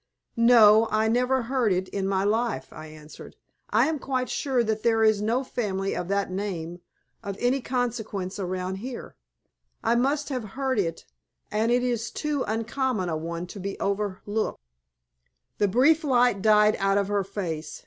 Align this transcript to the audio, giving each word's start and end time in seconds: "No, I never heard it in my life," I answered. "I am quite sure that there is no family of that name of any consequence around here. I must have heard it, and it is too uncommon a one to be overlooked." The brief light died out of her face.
"No, 0.35 0.87
I 0.89 1.07
never 1.07 1.43
heard 1.43 1.71
it 1.71 1.87
in 1.89 2.07
my 2.07 2.23
life," 2.23 2.73
I 2.73 2.87
answered. 2.87 3.35
"I 3.69 3.85
am 3.87 3.99
quite 3.99 4.29
sure 4.29 4.63
that 4.63 4.81
there 4.81 5.03
is 5.03 5.21
no 5.21 5.43
family 5.43 5.95
of 5.95 6.07
that 6.07 6.31
name 6.31 6.81
of 7.21 7.37
any 7.39 7.61
consequence 7.61 8.39
around 8.39 8.77
here. 8.77 9.15
I 9.83 9.93
must 9.93 10.29
have 10.29 10.43
heard 10.57 10.79
it, 10.79 11.05
and 11.51 11.71
it 11.71 11.83
is 11.83 12.09
too 12.09 12.43
uncommon 12.47 13.09
a 13.09 13.15
one 13.15 13.45
to 13.45 13.59
be 13.59 13.79
overlooked." 13.79 14.57
The 15.59 15.67
brief 15.67 16.03
light 16.03 16.41
died 16.41 16.75
out 16.79 16.97
of 16.97 17.07
her 17.07 17.23
face. 17.23 17.79